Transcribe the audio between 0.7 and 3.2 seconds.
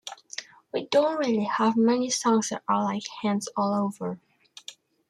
We don't really have many songs that are like